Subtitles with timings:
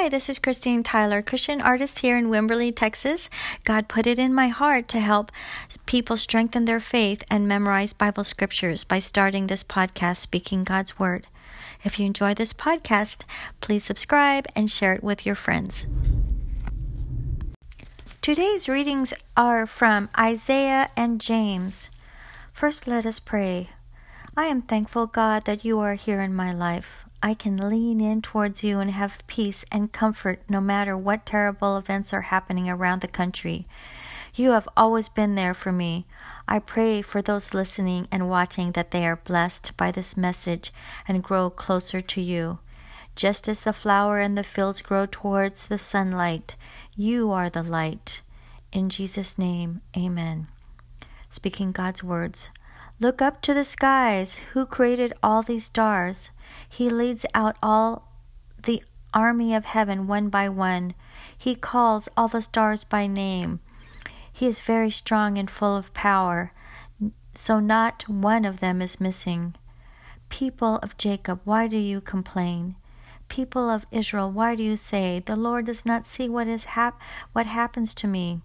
[0.00, 3.28] Hi, this is Christine Tyler, Christian artist here in Wimberley, Texas.
[3.64, 5.32] God put it in my heart to help
[5.86, 11.26] people strengthen their faith and memorize Bible scriptures by starting this podcast, Speaking God's Word.
[11.82, 13.22] If you enjoy this podcast,
[13.60, 15.84] please subscribe and share it with your friends.
[18.22, 21.90] Today's readings are from Isaiah and James.
[22.52, 23.70] First, let us pray.
[24.36, 27.07] I am thankful, God, that you are here in my life.
[27.22, 31.76] I can lean in towards you and have peace and comfort no matter what terrible
[31.76, 33.66] events are happening around the country.
[34.34, 36.06] You have always been there for me.
[36.46, 40.72] I pray for those listening and watching that they are blessed by this message
[41.08, 42.60] and grow closer to you.
[43.16, 46.54] Just as the flower in the fields grow towards the sunlight,
[46.94, 48.20] you are the light.
[48.70, 50.46] In Jesus' name, amen.
[51.30, 52.50] Speaking God's words.
[53.00, 54.38] Look up to the skies.
[54.52, 56.30] Who created all these stars?
[56.68, 58.08] He leads out all
[58.60, 58.82] the
[59.14, 60.94] army of heaven one by one.
[61.36, 63.60] He calls all the stars by name.
[64.32, 66.52] He is very strong and full of power,
[67.34, 69.54] so not one of them is missing.
[70.28, 72.74] People of Jacob, why do you complain?
[73.28, 77.00] People of Israel, why do you say, The Lord does not see what is hap-
[77.32, 78.40] what happens to me?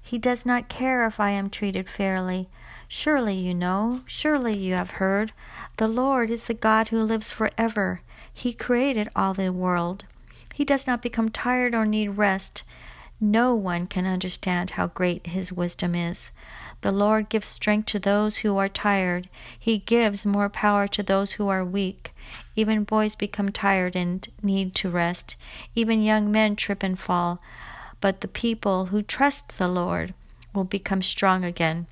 [0.00, 2.48] He does not care if I am treated fairly.
[2.94, 5.32] Surely you know, surely you have heard.
[5.78, 8.02] The Lord is the God who lives forever.
[8.34, 10.04] He created all the world.
[10.52, 12.64] He does not become tired or need rest.
[13.18, 16.30] No one can understand how great his wisdom is.
[16.82, 19.30] The Lord gives strength to those who are tired.
[19.58, 22.14] He gives more power to those who are weak.
[22.56, 25.36] Even boys become tired and need to rest.
[25.74, 27.40] Even young men trip and fall.
[28.02, 30.12] But the people who trust the Lord
[30.52, 31.86] will become strong again.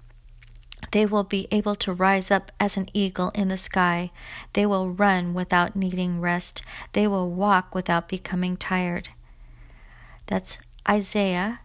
[0.92, 4.10] They will be able to rise up as an eagle in the sky.
[4.54, 6.62] They will run without needing rest.
[6.92, 9.10] They will walk without becoming tired.
[10.26, 10.58] That's
[10.88, 11.60] Isaiah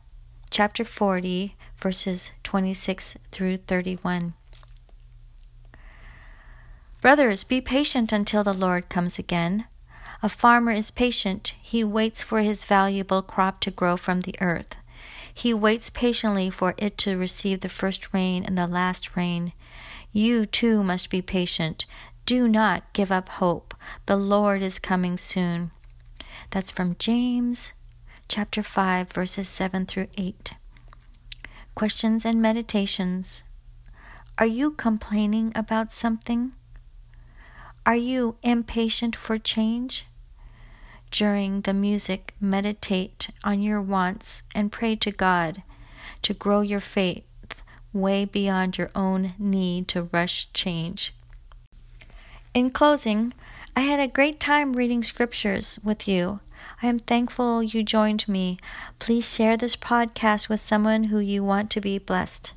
[0.50, 4.34] chapter 40, verses 26 through 31.
[7.02, 9.66] Brothers, be patient until the Lord comes again.
[10.24, 11.54] A farmer is patient.
[11.62, 14.76] He waits for his valuable crop to grow from the earth.
[15.38, 19.52] He waits patiently for it to receive the first rain and the last rain.
[20.14, 21.84] You too must be patient.
[22.26, 23.76] Do not give up hope.
[24.06, 25.72] The Lord is coming soon.
[26.52, 27.74] That's from James
[28.30, 30.54] chapter 5 verses 7 through 8.
[31.76, 33.44] Questions and meditations.
[34.38, 36.54] Are you complaining about something?
[37.86, 40.06] Are you impatient for change?
[41.16, 45.64] During the music, meditate on your wants and pray to God
[46.22, 47.24] to grow your faith
[47.94, 51.14] way beyond your own need to rush change.
[52.54, 53.34] In closing,
[53.78, 56.42] I had a great time reading scriptures with you.
[56.84, 58.60] I am thankful you joined me.
[59.00, 62.52] Please share this podcast with someone who you want to be blessed.